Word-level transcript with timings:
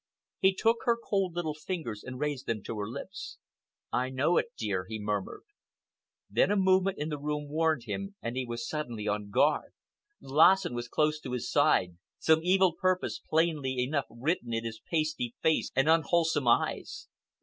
He 0.39 0.55
took 0.55 0.77
her 0.85 0.97
cold 0.97 1.35
little 1.35 1.53
fingers 1.53 2.03
and 2.03 2.17
raised 2.19 2.47
them 2.47 2.63
to 2.63 2.79
his 2.81 2.89
lips. 2.89 3.37
"I 3.93 4.09
know 4.09 4.37
it, 4.37 4.47
dear," 4.57 4.87
he 4.89 4.97
murmured. 4.99 5.43
Then 6.27 6.49
a 6.49 6.55
movement 6.55 6.97
in 6.97 7.09
the 7.09 7.19
room 7.19 7.47
warned 7.47 7.83
him, 7.83 8.15
and 8.19 8.35
he 8.35 8.43
was 8.43 8.67
suddenly 8.67 9.07
on 9.07 9.29
guard. 9.29 9.73
Lassen 10.19 10.73
was 10.73 10.87
close 10.87 11.19
to 11.19 11.33
his 11.33 11.51
side, 11.51 11.97
some 12.17 12.39
evil 12.41 12.73
purpose 12.75 13.19
plainly 13.29 13.77
enough 13.77 14.05
written 14.09 14.55
in 14.55 14.65
his 14.65 14.81
pasty 14.89 15.35
face 15.43 15.69
and 15.75 15.87
unwholesome 15.87 16.47
eyes. 16.47 17.07